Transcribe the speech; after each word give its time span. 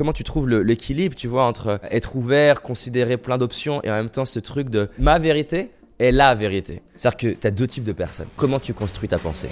comment 0.00 0.14
tu 0.14 0.24
trouves 0.24 0.48
l'équilibre, 0.48 1.14
tu 1.14 1.28
vois, 1.28 1.44
entre 1.44 1.78
être 1.90 2.16
ouvert, 2.16 2.62
considérer 2.62 3.18
plein 3.18 3.36
d'options 3.36 3.82
et 3.84 3.90
en 3.90 3.96
même 3.96 4.08
temps 4.08 4.24
ce 4.24 4.38
truc 4.38 4.70
de 4.70 4.88
ma 4.98 5.18
vérité 5.18 5.68
est 5.98 6.10
la 6.10 6.34
vérité. 6.34 6.80
C'est-à-dire 6.96 7.16
que 7.18 7.38
tu 7.38 7.46
as 7.46 7.50
deux 7.50 7.66
types 7.66 7.84
de 7.84 7.92
personnes. 7.92 8.28
Comment 8.38 8.58
tu 8.58 8.72
construis 8.72 9.10
ta 9.10 9.18
pensée? 9.18 9.50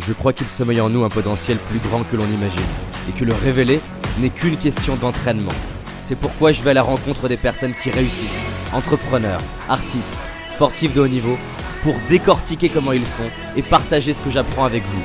Je 0.00 0.12
crois 0.12 0.32
qu'il 0.32 0.48
sommeille 0.48 0.80
en 0.80 0.90
nous 0.90 1.04
un 1.04 1.08
potentiel 1.08 1.56
plus 1.70 1.78
grand 1.78 2.02
que 2.02 2.16
l'on 2.16 2.24
imagine, 2.24 2.66
et 3.08 3.12
que 3.12 3.24
le 3.24 3.32
révéler 3.32 3.78
n'est 4.18 4.30
qu'une 4.30 4.56
question 4.56 4.96
d'entraînement. 4.96 5.54
C'est 6.02 6.18
pourquoi 6.18 6.50
je 6.50 6.60
vais 6.62 6.70
à 6.70 6.74
la 6.74 6.82
rencontre 6.82 7.28
des 7.28 7.36
personnes 7.36 7.74
qui 7.80 7.90
réussissent, 7.90 8.48
entrepreneurs, 8.72 9.40
artistes, 9.68 10.18
sportifs 10.48 10.94
de 10.94 11.00
haut 11.00 11.06
niveau, 11.06 11.38
pour 11.84 11.94
décortiquer 12.08 12.70
comment 12.70 12.90
ils 12.90 13.00
font 13.02 13.30
et 13.56 13.62
partager 13.62 14.14
ce 14.14 14.20
que 14.20 14.30
j'apprends 14.30 14.64
avec 14.64 14.82
vous. 14.82 15.02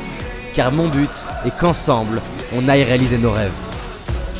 Car 0.55 0.71
mon 0.71 0.87
but 0.87 1.23
est 1.45 1.55
qu'ensemble, 1.55 2.19
on 2.51 2.67
aille 2.67 2.83
réaliser 2.83 3.19
nos 3.19 3.31
rêves. 3.31 3.72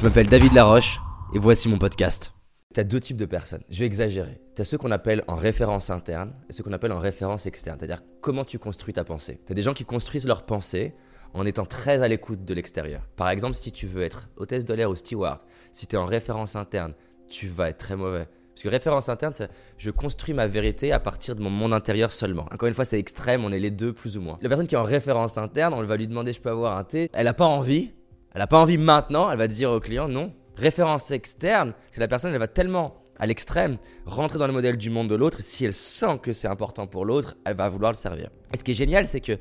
Je 0.03 0.09
m'appelle 0.09 0.27
David 0.27 0.51
Laroche, 0.51 0.99
et 1.33 1.39
voici 1.39 1.69
mon 1.69 1.77
podcast. 1.77 2.33
Tu 2.73 2.79
as 2.81 2.83
deux 2.83 2.99
types 2.99 3.15
de 3.15 3.25
personnes. 3.25 3.63
Je 3.69 3.79
vais 3.79 3.85
exagérer. 3.85 4.41
Tu 4.53 4.61
as 4.61 4.65
ceux 4.65 4.77
qu'on 4.77 4.91
appelle 4.91 5.23
en 5.29 5.37
référence 5.37 5.89
interne 5.91 6.33
et 6.49 6.51
ceux 6.51 6.61
qu'on 6.61 6.73
appelle 6.73 6.91
en 6.91 6.99
référence 6.99 7.45
externe. 7.45 7.77
C'est-à-dire 7.79 8.01
comment 8.19 8.43
tu 8.43 8.59
construis 8.59 8.93
ta 8.93 9.05
pensée. 9.05 9.39
Tu 9.45 9.53
as 9.53 9.55
des 9.55 9.61
gens 9.61 9.73
qui 9.73 9.85
construisent 9.85 10.27
leur 10.27 10.45
pensée 10.45 10.93
en 11.33 11.45
étant 11.45 11.65
très 11.65 12.03
à 12.03 12.09
l'écoute 12.09 12.43
de 12.43 12.53
l'extérieur. 12.53 13.07
Par 13.15 13.29
exemple, 13.29 13.55
si 13.55 13.71
tu 13.71 13.87
veux 13.87 14.03
être 14.03 14.27
hôtesse 14.35 14.65
de 14.65 14.73
l'air 14.73 14.89
ou 14.89 14.95
steward, 14.97 15.39
si 15.71 15.87
tu 15.87 15.95
es 15.95 15.97
en 15.97 16.05
référence 16.05 16.57
interne, 16.57 16.95
tu 17.29 17.47
vas 17.47 17.69
être 17.69 17.77
très 17.77 17.95
mauvais. 17.95 18.27
Parce 18.53 18.63
que 18.63 18.67
référence 18.67 19.07
interne, 19.07 19.31
c'est 19.33 19.49
je 19.77 19.89
construis 19.89 20.33
ma 20.33 20.47
vérité 20.47 20.91
à 20.91 20.99
partir 20.99 21.33
de 21.37 21.41
mon 21.41 21.49
monde 21.49 21.71
intérieur 21.71 22.11
seulement. 22.11 22.45
Encore 22.51 22.67
une 22.67 22.75
fois, 22.75 22.83
c'est 22.83 22.99
extrême, 22.99 23.45
on 23.45 23.53
est 23.53 23.59
les 23.59 23.71
deux 23.71 23.93
plus 23.93 24.17
ou 24.17 24.21
moins. 24.21 24.37
La 24.41 24.49
personne 24.49 24.67
qui 24.67 24.75
est 24.75 24.77
en 24.77 24.83
référence 24.83 25.37
interne, 25.37 25.73
on 25.73 25.81
va 25.81 25.95
lui 25.95 26.09
demander 26.09 26.33
je 26.33 26.41
peux 26.41 26.49
avoir 26.49 26.77
un 26.77 26.83
thé. 26.83 27.09
Elle 27.13 27.23
n'a 27.23 27.33
pas 27.33 27.45
envie. 27.45 27.93
Elle 28.33 28.39
n'a 28.39 28.47
pas 28.47 28.59
envie 28.59 28.77
maintenant. 28.77 29.29
Elle 29.31 29.37
va 29.37 29.47
dire 29.47 29.71
au 29.71 29.79
client 29.79 30.07
non. 30.07 30.33
Référence 30.55 31.09
externe, 31.11 31.73
c'est 31.89 31.99
la 31.99 32.07
personne, 32.07 32.31
elle 32.31 32.39
va 32.39 32.47
tellement 32.47 32.95
à 33.17 33.25
l'extrême 33.25 33.77
rentrer 34.05 34.37
dans 34.37 34.45
le 34.45 34.53
modèle 34.53 34.77
du 34.77 34.91
monde 34.91 35.09
de 35.09 35.15
l'autre. 35.15 35.41
Si 35.41 35.65
elle 35.65 35.73
sent 35.73 36.19
que 36.21 36.31
c'est 36.31 36.47
important 36.47 36.85
pour 36.85 37.05
l'autre, 37.05 37.37
elle 37.45 37.55
va 37.55 37.69
vouloir 37.69 37.91
le 37.91 37.97
servir. 37.97 38.29
Et 38.53 38.57
ce 38.57 38.63
qui 38.63 38.71
est 38.71 38.75
génial, 38.75 39.07
c'est 39.07 39.19
que 39.19 39.39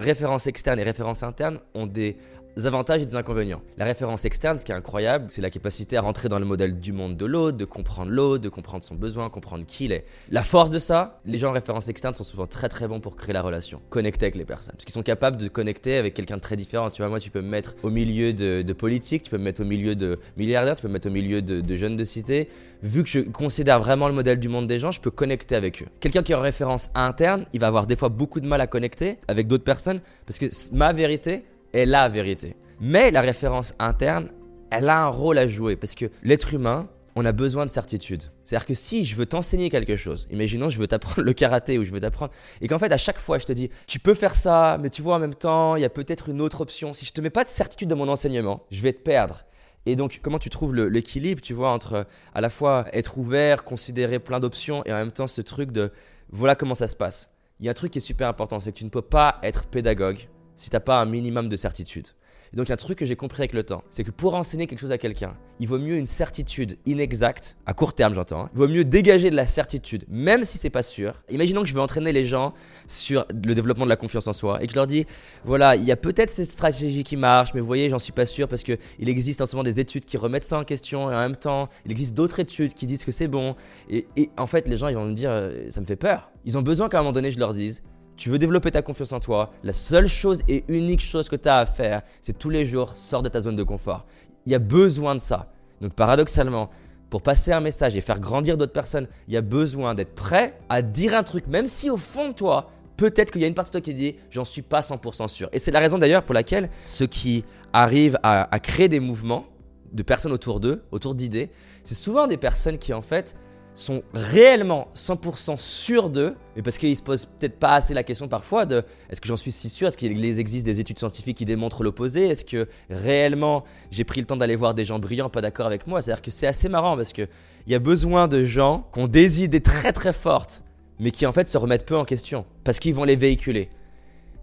référence 0.00 0.48
externe 0.48 0.78
et 0.80 0.82
référence 0.82 1.22
interne 1.22 1.60
ont 1.74 1.86
des 1.86 2.16
avantages 2.64 3.02
et 3.02 3.06
des 3.06 3.16
inconvénients. 3.16 3.62
La 3.76 3.84
référence 3.84 4.24
externe, 4.24 4.58
ce 4.58 4.64
qui 4.64 4.72
est 4.72 4.74
incroyable, 4.74 5.26
c'est 5.28 5.42
la 5.42 5.50
capacité 5.50 5.96
à 5.96 6.00
rentrer 6.00 6.28
dans 6.28 6.38
le 6.38 6.44
modèle 6.44 6.80
du 6.80 6.92
monde 6.92 7.16
de 7.16 7.26
l'autre, 7.26 7.56
de 7.56 7.64
comprendre 7.64 8.10
l'autre, 8.10 8.42
de 8.42 8.48
comprendre 8.48 8.84
son 8.84 8.94
besoin, 8.94 9.30
comprendre 9.30 9.64
qui 9.66 9.86
il 9.86 9.92
est. 9.92 10.04
La 10.30 10.42
force 10.42 10.70
de 10.70 10.78
ça, 10.78 11.20
les 11.24 11.38
gens 11.38 11.50
en 11.50 11.52
référence 11.52 11.88
externe 11.88 12.14
sont 12.14 12.24
souvent 12.24 12.46
très 12.46 12.68
très 12.68 12.88
bons 12.88 13.00
pour 13.00 13.16
créer 13.16 13.32
la 13.32 13.42
relation, 13.42 13.80
connecter 13.90 14.26
avec 14.26 14.36
les 14.36 14.44
personnes. 14.44 14.74
Parce 14.74 14.84
qu'ils 14.84 14.94
sont 14.94 15.02
capables 15.02 15.36
de 15.36 15.48
connecter 15.48 15.96
avec 15.96 16.14
quelqu'un 16.14 16.36
de 16.36 16.42
très 16.42 16.56
différent. 16.56 16.90
Tu 16.90 17.02
vois, 17.02 17.08
moi, 17.08 17.20
tu 17.20 17.30
peux 17.30 17.40
me 17.40 17.48
mettre 17.48 17.74
au 17.82 17.90
milieu 17.90 18.32
de, 18.32 18.72
politique, 18.72 19.24
tu 19.24 19.30
peux 19.30 19.38
me 19.38 19.44
mettre 19.44 19.62
au 19.62 19.66
milieu 19.66 19.94
de 19.94 20.18
milliardaires, 20.36 20.76
tu 20.76 20.82
peux 20.82 20.88
me 20.88 20.94
mettre 20.94 21.08
au 21.08 21.12
milieu 21.12 21.42
de, 21.42 21.60
de 21.60 21.76
jeunes 21.76 21.96
de 21.96 22.04
cité. 22.04 22.48
Vu 22.82 23.02
que 23.02 23.08
je 23.10 23.20
considère 23.20 23.78
vraiment 23.80 24.08
le 24.08 24.14
modèle 24.14 24.40
du 24.40 24.48
monde 24.48 24.66
des 24.66 24.78
gens, 24.78 24.90
je 24.90 25.00
peux 25.00 25.10
connecter 25.10 25.54
avec 25.54 25.82
eux. 25.82 25.86
Quelqu'un 26.00 26.22
qui 26.22 26.32
est 26.32 26.34
en 26.34 26.40
référence 26.40 26.88
interne, 26.94 27.46
il 27.52 27.60
va 27.60 27.66
avoir 27.66 27.86
des 27.86 27.96
fois 27.96 28.08
beaucoup 28.08 28.40
de 28.40 28.46
mal 28.46 28.60
à 28.60 28.66
connecter 28.66 29.18
avec 29.28 29.48
d'autres 29.48 29.64
personnes 29.64 30.00
parce 30.26 30.38
que 30.38 30.46
ma 30.72 30.92
vérité, 30.92 31.44
est 31.72 31.86
la 31.86 32.08
vérité. 32.08 32.56
Mais 32.80 33.10
la 33.10 33.20
référence 33.20 33.74
interne, 33.78 34.30
elle 34.70 34.88
a 34.88 35.02
un 35.04 35.08
rôle 35.08 35.38
à 35.38 35.46
jouer 35.46 35.76
parce 35.76 35.94
que 35.94 36.06
l'être 36.22 36.54
humain, 36.54 36.88
on 37.16 37.24
a 37.24 37.32
besoin 37.32 37.66
de 37.66 37.70
certitude. 37.70 38.22
C'est-à-dire 38.44 38.66
que 38.66 38.74
si 38.74 39.04
je 39.04 39.16
veux 39.16 39.26
t'enseigner 39.26 39.68
quelque 39.68 39.96
chose, 39.96 40.26
imaginons 40.30 40.68
je 40.68 40.78
veux 40.78 40.86
t'apprendre 40.86 41.22
le 41.26 41.32
karaté 41.32 41.78
ou 41.78 41.84
je 41.84 41.90
veux 41.90 42.00
t'apprendre, 42.00 42.32
et 42.60 42.68
qu'en 42.68 42.78
fait 42.78 42.92
à 42.92 42.96
chaque 42.96 43.18
fois 43.18 43.38
je 43.38 43.46
te 43.46 43.52
dis, 43.52 43.70
tu 43.86 43.98
peux 43.98 44.14
faire 44.14 44.34
ça, 44.34 44.78
mais 44.80 44.90
tu 44.90 45.02
vois 45.02 45.16
en 45.16 45.18
même 45.18 45.34
temps, 45.34 45.76
il 45.76 45.82
y 45.82 45.84
a 45.84 45.90
peut-être 45.90 46.28
une 46.28 46.40
autre 46.40 46.60
option. 46.60 46.94
Si 46.94 47.04
je 47.04 47.12
te 47.12 47.20
mets 47.20 47.30
pas 47.30 47.44
de 47.44 47.50
certitude 47.50 47.88
dans 47.88 47.96
mon 47.96 48.08
enseignement, 48.08 48.64
je 48.70 48.80
vais 48.80 48.92
te 48.92 49.02
perdre. 49.02 49.44
Et 49.86 49.96
donc, 49.96 50.20
comment 50.22 50.38
tu 50.38 50.50
trouves 50.50 50.74
l'équilibre, 50.74 51.40
tu 51.40 51.54
vois, 51.54 51.70
entre 51.70 52.06
à 52.34 52.40
la 52.42 52.50
fois 52.50 52.84
être 52.92 53.16
ouvert, 53.16 53.64
considérer 53.64 54.18
plein 54.18 54.38
d'options 54.38 54.84
et 54.84 54.92
en 54.92 54.96
même 54.96 55.12
temps 55.12 55.26
ce 55.26 55.40
truc 55.40 55.72
de 55.72 55.90
voilà 56.30 56.54
comment 56.54 56.74
ça 56.74 56.86
se 56.86 56.96
passe. 56.96 57.30
Il 57.60 57.66
y 57.66 57.68
a 57.68 57.72
un 57.72 57.74
truc 57.74 57.92
qui 57.92 57.98
est 57.98 58.02
super 58.02 58.28
important, 58.28 58.60
c'est 58.60 58.72
que 58.72 58.78
tu 58.78 58.84
ne 58.84 58.90
peux 58.90 59.02
pas 59.02 59.38
être 59.42 59.66
pédagogue 59.66 60.28
si 60.56 60.70
tu 60.70 60.76
n'as 60.76 60.80
pas 60.80 61.00
un 61.00 61.06
minimum 61.06 61.48
de 61.48 61.56
certitude. 61.56 62.08
Et 62.52 62.56
donc, 62.56 62.68
un 62.70 62.76
truc 62.76 62.98
que 62.98 63.06
j'ai 63.06 63.14
compris 63.14 63.42
avec 63.42 63.52
le 63.52 63.62
temps, 63.62 63.84
c'est 63.90 64.02
que 64.02 64.10
pour 64.10 64.34
enseigner 64.34 64.66
quelque 64.66 64.80
chose 64.80 64.90
à 64.90 64.98
quelqu'un, 64.98 65.36
il 65.60 65.68
vaut 65.68 65.78
mieux 65.78 65.96
une 65.96 66.08
certitude 66.08 66.78
inexacte, 66.84 67.56
à 67.64 67.74
court 67.74 67.94
terme 67.94 68.12
j'entends, 68.14 68.44
hein. 68.44 68.50
il 68.52 68.58
vaut 68.58 68.66
mieux 68.66 68.84
dégager 68.84 69.30
de 69.30 69.36
la 69.36 69.46
certitude, 69.46 70.04
même 70.08 70.44
si 70.44 70.58
c'est 70.58 70.70
pas 70.70 70.82
sûr. 70.82 71.14
Imaginons 71.28 71.62
que 71.62 71.68
je 71.68 71.74
veux 71.74 71.80
entraîner 71.80 72.10
les 72.10 72.24
gens 72.24 72.52
sur 72.88 73.24
le 73.32 73.54
développement 73.54 73.84
de 73.84 73.90
la 73.90 73.96
confiance 73.96 74.26
en 74.26 74.32
soi 74.32 74.60
et 74.62 74.66
que 74.66 74.72
je 74.72 74.78
leur 74.78 74.88
dis, 74.88 75.06
voilà, 75.44 75.76
il 75.76 75.84
y 75.84 75.92
a 75.92 75.96
peut-être 75.96 76.30
cette 76.30 76.50
stratégie 76.50 77.04
qui 77.04 77.16
marche, 77.16 77.54
mais 77.54 77.60
vous 77.60 77.68
voyez, 77.68 77.88
j'en 77.88 78.00
suis 78.00 78.12
pas 78.12 78.26
sûr 78.26 78.48
parce 78.48 78.64
qu'il 78.64 78.78
existe 78.98 79.40
en 79.42 79.46
ce 79.46 79.54
moment 79.54 79.64
des 79.64 79.78
études 79.78 80.04
qui 80.04 80.16
remettent 80.16 80.44
ça 80.44 80.58
en 80.58 80.64
question 80.64 81.08
et 81.08 81.14
en 81.14 81.20
même 81.20 81.36
temps, 81.36 81.68
il 81.84 81.92
existe 81.92 82.14
d'autres 82.16 82.40
études 82.40 82.74
qui 82.74 82.86
disent 82.86 83.04
que 83.04 83.12
c'est 83.12 83.28
bon. 83.28 83.54
Et, 83.88 84.08
et 84.16 84.30
en 84.36 84.46
fait, 84.46 84.66
les 84.66 84.76
gens, 84.76 84.88
ils 84.88 84.96
vont 84.96 85.06
me 85.06 85.14
dire, 85.14 85.30
euh, 85.30 85.70
ça 85.70 85.80
me 85.80 85.86
fait 85.86 85.94
peur. 85.94 86.32
Ils 86.44 86.58
ont 86.58 86.62
besoin 86.62 86.88
qu'à 86.88 86.98
un 86.98 87.02
moment 87.02 87.12
donné, 87.12 87.30
je 87.30 87.38
leur 87.38 87.54
dise, 87.54 87.82
tu 88.20 88.28
veux 88.28 88.38
développer 88.38 88.70
ta 88.70 88.82
confiance 88.82 89.14
en 89.14 89.18
toi, 89.18 89.50
la 89.64 89.72
seule 89.72 90.06
chose 90.06 90.42
et 90.46 90.62
unique 90.68 91.00
chose 91.00 91.30
que 91.30 91.36
tu 91.36 91.48
as 91.48 91.56
à 91.56 91.64
faire, 91.64 92.02
c'est 92.20 92.38
tous 92.38 92.50
les 92.50 92.66
jours, 92.66 92.94
sors 92.94 93.22
de 93.22 93.30
ta 93.30 93.40
zone 93.40 93.56
de 93.56 93.62
confort. 93.62 94.04
Il 94.44 94.52
y 94.52 94.54
a 94.54 94.58
besoin 94.58 95.14
de 95.14 95.20
ça. 95.20 95.50
Donc 95.80 95.94
paradoxalement, 95.94 96.68
pour 97.08 97.22
passer 97.22 97.50
un 97.50 97.60
message 97.60 97.96
et 97.96 98.02
faire 98.02 98.20
grandir 98.20 98.58
d'autres 98.58 98.74
personnes, 98.74 99.08
il 99.26 99.32
y 99.32 99.38
a 99.38 99.40
besoin 99.40 99.94
d'être 99.94 100.14
prêt 100.14 100.58
à 100.68 100.82
dire 100.82 101.14
un 101.14 101.22
truc, 101.22 101.46
même 101.46 101.66
si 101.66 101.88
au 101.88 101.96
fond 101.96 102.28
de 102.28 102.34
toi, 102.34 102.70
peut-être 102.98 103.30
qu'il 103.30 103.40
y 103.40 103.44
a 103.44 103.48
une 103.48 103.54
partie 103.54 103.70
de 103.70 103.78
toi 103.78 103.80
qui 103.80 103.94
dit 103.94 104.16
j'en 104.30 104.44
suis 104.44 104.60
pas 104.60 104.80
100% 104.80 105.26
sûr. 105.28 105.48
Et 105.54 105.58
c'est 105.58 105.70
la 105.70 105.80
raison 105.80 105.96
d'ailleurs 105.96 106.24
pour 106.24 106.34
laquelle 106.34 106.68
ceux 106.84 107.06
qui 107.06 107.42
arrivent 107.72 108.18
à, 108.22 108.54
à 108.54 108.58
créer 108.58 108.90
des 108.90 109.00
mouvements 109.00 109.46
de 109.92 110.02
personnes 110.02 110.32
autour 110.32 110.60
d'eux, 110.60 110.82
autour 110.90 111.14
d'idées, 111.14 111.48
c'est 111.84 111.94
souvent 111.94 112.26
des 112.26 112.36
personnes 112.36 112.76
qui 112.76 112.92
en 112.92 113.00
fait 113.00 113.34
sont 113.74 114.02
réellement 114.12 114.88
100% 114.94 115.56
sûrs 115.56 116.10
d'eux, 116.10 116.34
mais 116.56 116.62
parce 116.62 116.78
qu'ils 116.78 116.96
se 116.96 117.02
posent 117.02 117.26
peut-être 117.26 117.58
pas 117.58 117.74
assez 117.74 117.94
la 117.94 118.02
question 118.02 118.28
parfois 118.28 118.66
de 118.66 118.84
est-ce 119.08 119.20
que 119.20 119.28
j'en 119.28 119.36
suis 119.36 119.52
si 119.52 119.70
sûr? 119.70 119.88
Est-ce 119.88 119.96
qu'il 119.96 120.24
existe 120.24 120.66
des 120.66 120.80
études 120.80 120.98
scientifiques 120.98 121.38
qui 121.38 121.44
démontrent 121.44 121.82
l'opposé? 121.82 122.28
Est-ce 122.28 122.44
que 122.44 122.68
réellement 122.90 123.64
j'ai 123.90 124.04
pris 124.04 124.20
le 124.20 124.26
temps 124.26 124.36
d'aller 124.36 124.56
voir 124.56 124.74
des 124.74 124.84
gens 124.84 124.98
brillants 124.98 125.30
pas 125.30 125.40
d'accord 125.40 125.66
avec 125.66 125.86
moi? 125.86 126.02
C'est-à-dire 126.02 126.22
que 126.22 126.30
c'est 126.30 126.46
assez 126.46 126.68
marrant 126.68 126.96
parce 126.96 127.12
qu'il 127.12 127.28
y 127.66 127.74
a 127.74 127.78
besoin 127.78 128.28
de 128.28 128.44
gens 128.44 128.88
qui 128.92 129.00
ont 129.00 129.08
des 129.08 129.42
idées 129.42 129.60
très 129.62 129.92
très 129.92 130.12
fortes, 130.12 130.62
mais 130.98 131.10
qui 131.10 131.24
en 131.26 131.32
fait 131.32 131.48
se 131.48 131.56
remettent 131.56 131.86
peu 131.86 131.96
en 131.96 132.04
question 132.04 132.44
parce 132.64 132.80
qu'ils 132.80 132.94
vont 132.94 133.04
les 133.04 133.16
véhiculer. 133.16 133.70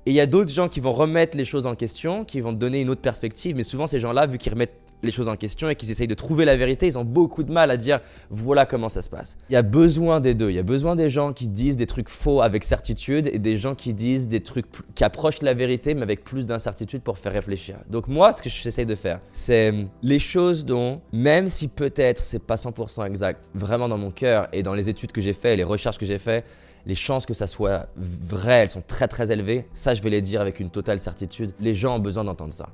Et 0.05 0.11
il 0.11 0.13
y 0.13 0.21
a 0.21 0.25
d'autres 0.25 0.51
gens 0.51 0.69
qui 0.69 0.79
vont 0.79 0.93
remettre 0.93 1.35
les 1.35 1.43
choses 1.43 1.67
en 1.67 1.75
question, 1.75 2.23
qui 2.23 2.39
vont 2.39 2.53
donner 2.53 2.79
une 2.79 2.89
autre 2.89 3.01
perspective, 3.01 3.57
mais 3.57 3.63
souvent 3.63 3.87
ces 3.87 3.99
gens-là, 3.99 4.25
vu 4.25 4.37
qu'ils 4.37 4.53
remettent 4.53 4.79
les 5.03 5.11
choses 5.11 5.27
en 5.27 5.35
question 5.35 5.69
et 5.69 5.75
qu'ils 5.75 5.91
essayent 5.91 6.07
de 6.07 6.13
trouver 6.13 6.45
la 6.45 6.57
vérité, 6.57 6.87
ils 6.87 6.97
ont 6.97 7.03
beaucoup 7.03 7.43
de 7.43 7.51
mal 7.51 7.71
à 7.71 7.77
dire 7.77 7.99
voilà 8.29 8.65
comment 8.65 8.89
ça 8.89 9.01
se 9.01 9.09
passe. 9.09 9.37
Il 9.49 9.53
y 9.53 9.55
a 9.55 9.61
besoin 9.61 10.19
des 10.19 10.33
deux. 10.33 10.49
Il 10.49 10.55
y 10.55 10.59
a 10.59 10.63
besoin 10.63 10.95
des 10.95 11.09
gens 11.09 11.33
qui 11.33 11.47
disent 11.47 11.77
des 11.77 11.85
trucs 11.85 12.09
faux 12.09 12.41
avec 12.41 12.63
certitude 12.63 13.29
et 13.31 13.39
des 13.39 13.57
gens 13.57 13.75
qui 13.75 13.93
disent 13.93 14.27
des 14.27 14.41
trucs 14.41 14.65
qui 14.95 15.03
approchent 15.03 15.41
la 15.41 15.53
vérité 15.53 15.93
mais 15.93 16.01
avec 16.01 16.23
plus 16.23 16.45
d'incertitude 16.45 17.01
pour 17.01 17.17
faire 17.17 17.33
réfléchir. 17.33 17.77
Donc 17.89 18.07
moi, 18.07 18.33
ce 18.35 18.41
que 18.41 18.49
j'essaye 18.49 18.85
de 18.85 18.95
faire, 18.95 19.19
c'est 19.31 19.69
hum, 19.69 19.87
les 20.01 20.19
choses 20.19 20.65
dont, 20.65 21.01
même 21.11 21.47
si 21.49 21.67
peut-être 21.67 22.21
c'est 22.21 22.43
pas 22.43 22.55
100% 22.55 23.05
exact, 23.05 23.43
vraiment 23.53 23.87
dans 23.87 23.97
mon 23.97 24.11
cœur 24.11 24.47
et 24.53 24.63
dans 24.63 24.73
les 24.73 24.89
études 24.89 25.11
que 25.11 25.21
j'ai 25.21 25.33
fait, 25.33 25.55
les 25.55 25.63
recherches 25.63 25.97
que 25.97 26.05
j'ai 26.05 26.17
fait, 26.17 26.45
les 26.87 26.95
chances 26.95 27.25
que 27.25 27.33
ça 27.33 27.47
soit 27.47 27.87
vrai, 27.97 28.61
elles 28.61 28.69
sont 28.69 28.81
très 28.81 29.07
très 29.07 29.31
élevées. 29.31 29.65
Ça, 29.73 29.93
je 29.93 30.01
vais 30.01 30.09
les 30.09 30.21
dire 30.21 30.39
avec 30.39 30.59
une 30.59 30.69
totale 30.69 30.99
certitude. 31.01 31.53
Les 31.59 31.75
gens 31.75 31.97
ont 31.97 31.99
besoin 31.99 32.23
d'entendre 32.23 32.53
ça. 32.53 32.69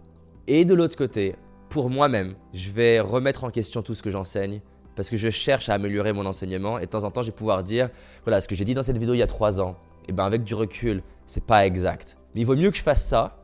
Et 0.45 0.65
de 0.65 0.73
l'autre 0.75 0.95
côté, 0.95 1.35
pour 1.73 1.89
moi-même, 1.89 2.35
je 2.53 2.69
vais 2.69 2.99
remettre 2.99 3.45
en 3.45 3.49
question 3.49 3.81
tout 3.81 3.95
ce 3.95 4.03
que 4.03 4.11
j'enseigne 4.11 4.61
parce 4.95 5.09
que 5.09 5.17
je 5.17 5.31
cherche 5.31 5.69
à 5.69 5.73
améliorer 5.73 6.13
mon 6.13 6.23
enseignement 6.27 6.77
et 6.77 6.81
de 6.81 6.85
temps 6.85 7.03
en 7.03 7.09
temps, 7.09 7.23
je 7.23 7.31
vais 7.31 7.35
pouvoir 7.35 7.63
dire 7.63 7.89
voilà, 8.25 8.41
ce 8.41 8.47
que 8.47 8.53
j'ai 8.53 8.63
dit 8.63 8.75
dans 8.75 8.83
cette 8.83 8.99
vidéo 8.99 9.15
il 9.15 9.17
y 9.17 9.23
a 9.23 9.27
trois 9.27 9.59
ans, 9.59 9.75
et 10.07 10.11
ben 10.11 10.23
avec 10.23 10.43
du 10.43 10.53
recul, 10.53 11.01
c'est 11.25 11.43
pas 11.43 11.65
exact. 11.65 12.19
Mais 12.35 12.41
il 12.41 12.43
vaut 12.43 12.55
mieux 12.55 12.69
que 12.69 12.77
je 12.77 12.83
fasse 12.83 13.03
ça 13.03 13.37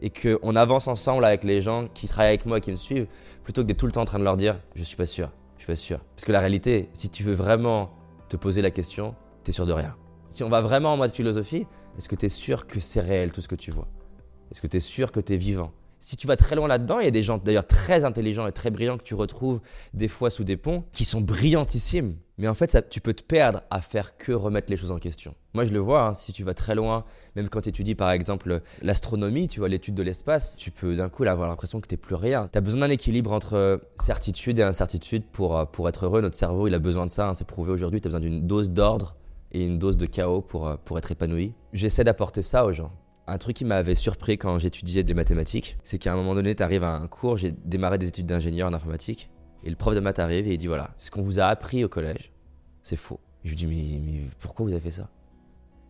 et 0.00 0.10
qu'on 0.10 0.54
avance 0.54 0.86
ensemble 0.86 1.24
avec 1.24 1.42
les 1.42 1.60
gens 1.60 1.88
qui 1.92 2.06
travaillent 2.06 2.28
avec 2.28 2.46
moi 2.46 2.58
et 2.58 2.60
qui 2.60 2.70
me 2.70 2.76
suivent 2.76 3.08
plutôt 3.42 3.62
que 3.62 3.66
d'être 3.66 3.78
tout 3.78 3.86
le 3.86 3.92
temps 3.92 4.02
en 4.02 4.04
train 4.04 4.20
de 4.20 4.24
leur 4.24 4.36
dire 4.36 4.60
je 4.76 4.84
suis 4.84 4.96
pas 4.96 5.04
sûr, 5.04 5.32
je 5.56 5.62
suis 5.62 5.72
pas 5.72 5.74
sûr. 5.74 5.98
Parce 6.14 6.24
que 6.24 6.30
la 6.30 6.38
réalité, 6.38 6.88
si 6.92 7.08
tu 7.08 7.24
veux 7.24 7.34
vraiment 7.34 7.90
te 8.28 8.36
poser 8.36 8.62
la 8.62 8.70
question, 8.70 9.16
tu 9.42 9.50
es 9.50 9.52
sûr 9.52 9.66
de 9.66 9.72
rien. 9.72 9.96
Si 10.28 10.44
on 10.44 10.48
va 10.48 10.60
vraiment 10.60 10.92
en 10.92 10.96
mode 10.96 11.10
philosophie, 11.10 11.66
est-ce 11.98 12.08
que 12.08 12.14
tu 12.14 12.26
es 12.26 12.28
sûr 12.28 12.68
que 12.68 12.78
c'est 12.78 13.00
réel 13.00 13.32
tout 13.32 13.40
ce 13.40 13.48
que 13.48 13.56
tu 13.56 13.72
vois? 13.72 13.88
Est-ce 14.52 14.60
que 14.60 14.68
tu 14.68 14.76
es 14.76 14.80
sûr 14.80 15.10
que 15.10 15.18
tu 15.18 15.32
es 15.32 15.36
vivant? 15.36 15.72
Si 16.02 16.16
tu 16.16 16.26
vas 16.26 16.36
très 16.36 16.56
loin 16.56 16.66
là-dedans, 16.66 16.98
il 16.98 17.04
y 17.04 17.08
a 17.08 17.12
des 17.12 17.22
gens 17.22 17.38
d'ailleurs 17.38 17.66
très 17.66 18.04
intelligents 18.04 18.48
et 18.48 18.52
très 18.52 18.70
brillants 18.70 18.98
que 18.98 19.04
tu 19.04 19.14
retrouves 19.14 19.60
des 19.94 20.08
fois 20.08 20.30
sous 20.30 20.42
des 20.42 20.56
ponts 20.56 20.82
qui 20.90 21.04
sont 21.04 21.20
brillantissimes. 21.20 22.16
Mais 22.38 22.48
en 22.48 22.54
fait, 22.54 22.72
ça, 22.72 22.82
tu 22.82 23.00
peux 23.00 23.14
te 23.14 23.22
perdre 23.22 23.62
à 23.70 23.80
faire 23.80 24.16
que 24.16 24.32
remettre 24.32 24.68
les 24.68 24.76
choses 24.76 24.90
en 24.90 24.98
question. 24.98 25.34
Moi, 25.54 25.64
je 25.64 25.72
le 25.72 25.78
vois, 25.78 26.08
hein, 26.08 26.12
si 26.12 26.32
tu 26.32 26.42
vas 26.42 26.54
très 26.54 26.74
loin, 26.74 27.04
même 27.36 27.48
quand 27.48 27.60
tu 27.60 27.68
étudies 27.68 27.94
par 27.94 28.10
exemple 28.10 28.62
l'astronomie, 28.82 29.46
tu 29.46 29.60
vois, 29.60 29.68
l'étude 29.68 29.94
de 29.94 30.02
l'espace, 30.02 30.56
tu 30.56 30.72
peux 30.72 30.96
d'un 30.96 31.08
coup 31.08 31.22
avoir 31.22 31.48
l'impression 31.48 31.80
que 31.80 31.86
tu 31.86 31.94
n'es 31.94 31.98
plus 31.98 32.16
rien. 32.16 32.48
Tu 32.50 32.58
as 32.58 32.60
besoin 32.60 32.80
d'un 32.80 32.90
équilibre 32.90 33.30
entre 33.30 33.80
certitude 33.94 34.58
et 34.58 34.62
incertitude 34.62 35.22
pour, 35.30 35.56
euh, 35.56 35.66
pour 35.66 35.88
être 35.88 36.06
heureux. 36.06 36.20
Notre 36.20 36.36
cerveau, 36.36 36.66
il 36.66 36.74
a 36.74 36.80
besoin 36.80 37.06
de 37.06 37.12
ça, 37.12 37.28
hein, 37.28 37.34
c'est 37.34 37.46
prouvé 37.46 37.70
aujourd'hui. 37.70 38.00
Tu 38.00 38.08
as 38.08 38.10
besoin 38.10 38.20
d'une 38.20 38.44
dose 38.44 38.70
d'ordre 38.70 39.14
et 39.52 39.64
une 39.64 39.78
dose 39.78 39.98
de 39.98 40.06
chaos 40.06 40.40
pour, 40.40 40.66
euh, 40.66 40.74
pour 40.84 40.98
être 40.98 41.12
épanoui. 41.12 41.52
J'essaie 41.72 42.02
d'apporter 42.02 42.42
ça 42.42 42.64
aux 42.64 42.72
gens. 42.72 42.90
Un 43.28 43.38
truc 43.38 43.56
qui 43.56 43.64
m'avait 43.64 43.94
surpris 43.94 44.36
quand 44.36 44.58
j'étudiais 44.58 45.04
des 45.04 45.14
mathématiques, 45.14 45.78
c'est 45.84 45.98
qu'à 45.98 46.12
un 46.12 46.16
moment 46.16 46.34
donné, 46.34 46.56
tu 46.56 46.62
arrives 46.62 46.82
à 46.82 46.96
un 46.96 47.06
cours, 47.06 47.36
j'ai 47.36 47.52
démarré 47.52 47.96
des 47.96 48.08
études 48.08 48.26
d'ingénieur 48.26 48.68
en 48.68 48.74
informatique, 48.74 49.30
et 49.62 49.70
le 49.70 49.76
prof 49.76 49.94
de 49.94 50.00
maths 50.00 50.18
arrive 50.18 50.48
et 50.48 50.54
il 50.54 50.58
dit 50.58 50.66
voilà, 50.66 50.90
ce 50.96 51.10
qu'on 51.10 51.22
vous 51.22 51.38
a 51.38 51.44
appris 51.44 51.84
au 51.84 51.88
collège, 51.88 52.32
c'est 52.82 52.96
faux. 52.96 53.20
Je 53.44 53.50
lui 53.50 53.56
dis 53.56 53.66
mais, 53.66 54.22
pourquoi 54.40 54.66
vous 54.66 54.72
avez 54.72 54.80
fait 54.80 54.90
ça? 54.90 55.08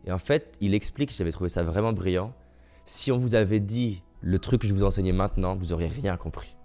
Et 0.05 0.13
en 0.13 0.19
fait, 0.19 0.57
il 0.61 0.75
explique, 0.75 1.11
j'avais 1.11 1.33
trouvé 1.33 1.49
ça 1.49 1.63
vraiment 1.63 1.95
brillant, 1.95 2.35
si 2.85 3.11
on 3.11 3.17
vous 3.17 3.35
avait 3.35 3.61
dit 3.61 4.03
le 4.21 4.39
truc 4.39 4.61
que 4.61 4.69
je 4.69 4.75
vous 4.75 4.83
enseignais 4.83 5.13
maintenant, 5.13 5.57
vous 5.57 5.73
auriez 5.73 5.89
rien 5.89 6.19
compris. 6.19 6.57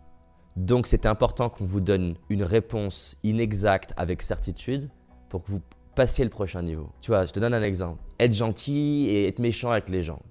Donc 0.57 0.85
c'était 0.85 1.07
important 1.07 1.49
qu'on 1.49 1.65
vous 1.65 1.81
donne 1.81 2.15
une 2.29 2.43
réponse 2.43 3.15
inexacte 3.23 3.93
avec 3.95 4.21
certitude 4.21 4.89
pour 5.29 5.43
que 5.43 5.51
vous 5.51 5.61
passiez 5.95 6.25
le 6.25 6.29
prochain 6.29 6.61
niveau. 6.61 6.91
Tu 6.99 7.11
vois, 7.11 7.25
je 7.25 7.31
te 7.31 7.39
donne 7.39 7.53
un 7.53 7.61
exemple. 7.61 8.03
Être 8.19 8.33
gentil 8.33 9.05
et 9.07 9.27
être 9.27 9.39
méchant 9.39 9.71
avec 9.71 9.87
les 9.87 10.03
gens 10.03 10.21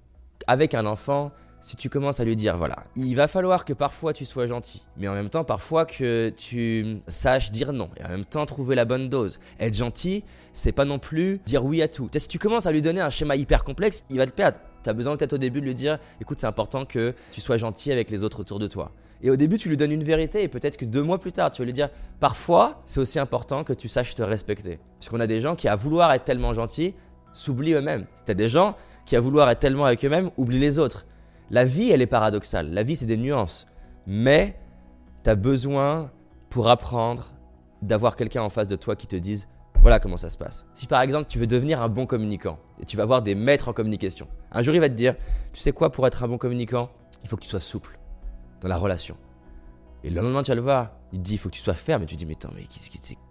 avec 0.47 0.73
un 0.73 0.85
enfant, 0.85 1.31
si 1.59 1.75
tu 1.75 1.89
commences 1.89 2.19
à 2.19 2.23
lui 2.23 2.35
dire, 2.35 2.57
voilà, 2.57 2.85
il 2.95 3.15
va 3.15 3.27
falloir 3.27 3.65
que 3.65 3.73
parfois 3.73 4.13
tu 4.13 4.25
sois 4.25 4.47
gentil, 4.47 4.81
mais 4.95 5.07
en 5.07 5.13
même 5.13 5.29
temps 5.29 5.43
parfois 5.43 5.85
que 5.85 6.29
tu 6.29 6.99
saches 7.07 7.51
dire 7.51 7.73
non, 7.73 7.89
et 7.99 8.05
en 8.05 8.09
même 8.09 8.25
temps 8.25 8.45
trouver 8.45 8.75
la 8.75 8.85
bonne 8.85 9.09
dose. 9.09 9.39
Être 9.59 9.73
gentil, 9.73 10.23
c'est 10.53 10.71
pas 10.71 10.85
non 10.85 10.99
plus 10.99 11.41
dire 11.45 11.65
oui 11.65 11.81
à 11.81 11.87
tout. 11.87 12.09
Si 12.15 12.27
tu 12.27 12.39
commences 12.39 12.65
à 12.65 12.71
lui 12.71 12.81
donner 12.81 13.01
un 13.01 13.09
schéma 13.09 13.35
hyper 13.35 13.63
complexe, 13.63 14.05
il 14.09 14.17
va 14.17 14.25
te 14.25 14.31
perdre. 14.31 14.57
Tu 14.83 14.89
as 14.89 14.93
besoin 14.93 15.17
peut-être 15.17 15.33
au 15.33 15.37
début 15.37 15.59
de 15.59 15.65
lui 15.65 15.75
dire, 15.75 15.99
écoute, 16.21 16.37
c'est 16.37 16.47
important 16.47 16.85
que 16.85 17.13
tu 17.31 17.41
sois 17.41 17.57
gentil 17.57 17.91
avec 17.91 18.09
les 18.09 18.23
autres 18.23 18.39
autour 18.39 18.59
de 18.59 18.67
toi. 18.67 18.91
Et 19.21 19.31
au 19.31 19.35
début, 19.35 19.57
tu 19.57 19.67
lui 19.67 19.77
donnes 19.77 19.91
une 19.91 20.03
vérité 20.03 20.43
et 20.43 20.47
peut-être 20.47 20.77
que 20.77 20.85
deux 20.85 21.01
mois 21.01 21.19
plus 21.19 21.31
tard, 21.31 21.51
tu 21.51 21.61
vas 21.61 21.65
lui 21.65 21.73
dire, 21.73 21.89
parfois, 22.19 22.81
c'est 22.85 22.99
aussi 22.99 23.19
important 23.19 23.63
que 23.63 23.73
tu 23.73 23.87
saches 23.87 24.13
te 24.13 24.21
respecter. 24.21 24.79
Parce 24.99 25.09
qu'on 25.09 25.19
a 25.19 25.27
des 25.27 25.41
gens 25.41 25.55
qui, 25.55 25.67
à 25.67 25.75
vouloir 25.75 26.13
être 26.13 26.23
tellement 26.23 26.53
gentils, 26.53 26.93
s'oublient 27.33 27.73
eux-mêmes. 27.73 28.05
Tu 28.25 28.31
as 28.31 28.35
des 28.35 28.47
gens 28.47 28.75
qui, 29.07 29.15
à 29.15 29.19
vouloir 29.19 29.49
être 29.49 29.59
tellement 29.59 29.85
avec 29.85 30.05
eux-mêmes, 30.05 30.29
oublient 30.37 30.59
les 30.59 30.77
autres. 30.77 31.07
La 31.49 31.63
vie, 31.63 31.89
elle 31.89 32.01
est 32.01 32.07
paradoxale. 32.07 32.71
La 32.71 32.83
vie, 32.83 32.95
c'est 32.95 33.05
des 33.05 33.17
nuances. 33.17 33.65
Mais 34.05 34.59
tu 35.23 35.29
as 35.29 35.35
besoin, 35.35 36.11
pour 36.49 36.69
apprendre, 36.69 37.31
d'avoir 37.81 38.15
quelqu'un 38.15 38.41
en 38.41 38.49
face 38.49 38.67
de 38.67 38.75
toi 38.75 38.95
qui 38.95 39.07
te 39.07 39.15
dise 39.15 39.47
voilà 39.81 39.99
comment 39.99 40.17
ça 40.17 40.29
se 40.29 40.37
passe. 40.37 40.65
Si 40.73 40.87
par 40.87 41.01
exemple 41.01 41.29
tu 41.29 41.37
veux 41.39 41.47
devenir 41.47 41.81
un 41.81 41.89
bon 41.89 42.05
communicant 42.05 42.59
et 42.81 42.85
tu 42.85 42.97
vas 42.97 43.03
avoir 43.03 43.21
des 43.21 43.35
maîtres 43.35 43.69
en 43.69 43.73
communication, 43.73 44.27
un 44.51 44.61
jour 44.63 44.73
il 44.73 44.81
va 44.81 44.89
te 44.89 44.95
dire 44.95 45.15
tu 45.53 45.61
sais 45.61 45.71
quoi, 45.71 45.91
pour 45.91 46.05
être 46.07 46.23
un 46.23 46.27
bon 46.27 46.37
communicant, 46.37 46.89
il 47.23 47.29
faut 47.29 47.37
que 47.37 47.43
tu 47.43 47.47
sois 47.47 47.59
souple 47.59 47.99
dans 48.61 48.67
la 48.67 48.77
relation. 48.77 49.15
Et 50.03 50.09
le 50.09 50.19
lendemain 50.21 50.43
tu 50.43 50.51
vas 50.51 50.55
le 50.55 50.61
voir, 50.61 50.91
il 51.13 51.19
te 51.19 51.23
dit 51.23 51.33
il 51.33 51.37
faut 51.37 51.49
que 51.49 51.55
tu 51.55 51.61
sois 51.61 51.75
ferme 51.75 52.03
et 52.03 52.05
tu 52.05 52.15
dis 52.15 52.25
mais 52.25 52.33
attends, 52.33 52.49
mais 52.55 52.65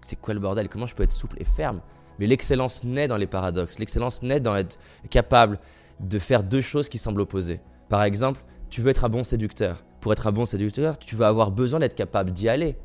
c'est 0.02 0.17
quoi 0.17 0.34
le 0.34 0.40
bordel? 0.40 0.69
Comment 0.69 0.87
je 0.87 0.94
peux 0.94 1.02
être 1.02 1.12
souple 1.12 1.37
et 1.40 1.44
ferme? 1.44 1.82
Mais 2.18 2.26
l'excellence 2.26 2.84
naît 2.84 3.08
dans 3.08 3.16
les 3.16 3.26
paradoxes. 3.26 3.78
L'excellence 3.78 4.22
naît 4.22 4.40
dans 4.40 4.56
être 4.56 4.78
capable 5.10 5.58
de 6.00 6.18
faire 6.18 6.42
deux 6.42 6.60
choses 6.60 6.88
qui 6.88 6.98
semblent 6.98 7.20
opposées. 7.20 7.60
Par 7.88 8.02
exemple, 8.02 8.42
tu 8.70 8.80
veux 8.80 8.90
être 8.90 9.04
un 9.04 9.08
bon 9.08 9.24
séducteur. 9.24 9.84
Pour 10.00 10.12
être 10.12 10.26
un 10.26 10.32
bon 10.32 10.46
séducteur, 10.46 10.98
tu 10.98 11.16
vas 11.16 11.28
avoir 11.28 11.50
besoin 11.50 11.80
d'être 11.80 11.94
capable 11.94 12.32
d'y 12.32 12.48
aller, 12.48 12.76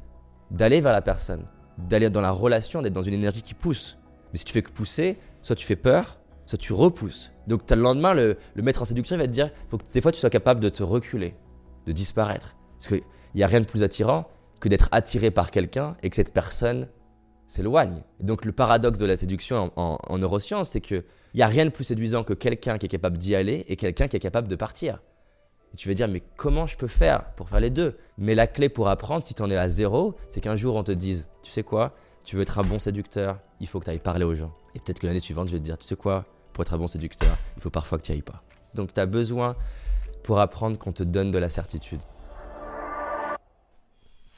d'aller 0.49 0.81
vers 0.81 0.91
la 0.91 1.01
personne, 1.01 1.45
d'aller 1.77 2.09
dans 2.09 2.21
la 2.21 2.31
relation, 2.31 2.81
d'être 2.81 2.93
dans 2.93 3.03
une 3.03 3.13
énergie 3.13 3.41
qui 3.41 3.53
pousse. 3.53 3.97
Mais 4.31 4.39
si 4.39 4.45
tu 4.45 4.53
fais 4.53 4.61
que 4.61 4.71
pousser, 4.71 5.17
soit 5.41 5.55
tu 5.55 5.65
fais 5.65 5.75
peur, 5.75 6.19
soit 6.45 6.57
tu 6.57 6.73
repousses. 6.73 7.33
Donc 7.47 7.69
le 7.69 7.75
lendemain, 7.75 8.13
le, 8.13 8.37
le 8.55 8.63
maître 8.63 8.81
en 8.81 8.85
séduction 8.85 9.17
va 9.17 9.27
te 9.27 9.31
dire, 9.31 9.51
faut 9.69 9.77
que 9.77 9.83
des 9.91 10.01
fois 10.01 10.11
tu 10.11 10.19
sois 10.19 10.29
capable 10.29 10.59
de 10.59 10.69
te 10.69 10.83
reculer, 10.83 11.35
de 11.85 11.91
disparaître. 11.91 12.55
Parce 12.77 12.87
qu'il 12.87 13.03
n'y 13.35 13.43
a 13.43 13.47
rien 13.47 13.61
de 13.61 13.65
plus 13.65 13.83
attirant 13.83 14.27
que 14.59 14.69
d'être 14.69 14.89
attiré 14.91 15.31
par 15.31 15.51
quelqu'un 15.51 15.95
et 16.03 16.09
que 16.09 16.15
cette 16.15 16.33
personne 16.33 16.87
s'éloigne. 17.51 18.01
Donc 18.19 18.45
le 18.45 18.51
paradoxe 18.51 18.97
de 18.99 19.05
la 19.05 19.15
séduction 19.15 19.71
en, 19.75 20.17
neurosciences, 20.17 20.69
c'est 20.69 20.81
qu'il 20.81 21.03
n'y 21.35 21.41
a 21.41 21.47
rien 21.47 21.65
de 21.65 21.69
plus 21.69 21.83
séduisant 21.83 22.23
que 22.23 22.33
quelqu'un 22.33 22.77
qui 22.77 22.85
est 22.85 22.89
capable 22.89 23.17
d'y 23.17 23.35
aller 23.35 23.65
et 23.67 23.75
quelqu'un 23.75 24.07
qui 24.07 24.15
est 24.15 24.21
capable 24.21 24.47
de 24.47 24.55
partir. 24.55 25.01
Et 25.73 25.77
tu 25.77 25.87
vas 25.87 25.93
dire, 25.93 26.07
mais 26.07 26.21
comment 26.37 26.65
je 26.65 26.77
peux 26.77 26.87
faire 26.87 27.31
pour 27.35 27.49
faire 27.49 27.59
les 27.59 27.69
deux? 27.69 27.97
Mais 28.17 28.35
la 28.35 28.47
clé 28.47 28.69
pour 28.69 28.89
apprendre, 28.89 29.23
si 29.23 29.33
tu 29.33 29.41
en 29.41 29.49
es 29.49 29.57
à 29.57 29.67
zéro, 29.69 30.15
c'est 30.29 30.41
qu'un 30.41 30.55
jour 30.55 30.75
on 30.75 30.83
te 30.83 30.91
dise, 30.91 31.27
tu 31.43 31.51
sais 31.51 31.63
quoi, 31.63 31.93
tu 32.23 32.35
veux 32.35 32.41
être 32.41 32.59
un 32.59 32.63
bon 32.63 32.79
séducteur, 32.79 33.39
il 33.59 33.67
faut 33.67 33.79
que 33.79 33.85
tu 33.85 33.91
ailles 33.91 33.99
parler 33.99 34.25
aux 34.25 34.35
gens. 34.35 34.53
Et 34.75 34.79
peut-être 34.79 34.99
que 34.99 35.07
l'année 35.07 35.19
suivante, 35.19 35.47
je 35.47 35.53
vais 35.53 35.59
te 35.59 35.63
dire, 35.63 35.77
tu 35.77 35.85
sais 35.85 35.95
quoi, 35.95 36.25
pour 36.53 36.63
être 36.63 36.73
un 36.73 36.77
bon 36.77 36.87
séducteur, 36.87 37.37
il 37.57 37.61
faut 37.61 37.69
parfois 37.69 37.97
que 37.97 38.03
tu 38.03 38.11
ailles 38.11 38.21
pas. 38.21 38.43
Donc 38.73 38.93
tu 38.93 38.99
as 38.99 39.05
besoin, 39.05 39.55
pour 40.23 40.39
apprendre, 40.39 40.77
qu'on 40.77 40.93
te 40.93 41.03
donne 41.03 41.31
de 41.31 41.37
la 41.37 41.49
certitude. 41.49 42.01